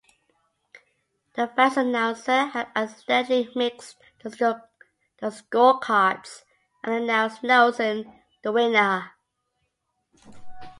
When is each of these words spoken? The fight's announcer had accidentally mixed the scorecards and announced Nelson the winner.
The 1.35 1.45
fight's 1.55 1.77
announcer 1.77 2.45
had 2.47 2.69
accidentally 2.75 3.51
mixed 3.55 3.97
the 4.23 4.31
scorecards 5.29 6.41
and 6.83 6.95
announced 7.03 7.43
Nelson 7.43 8.11
the 8.41 8.51
winner. 8.51 9.11